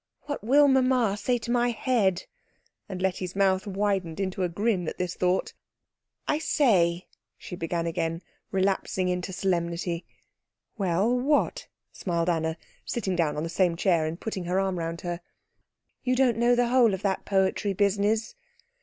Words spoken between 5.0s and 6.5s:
thought. "I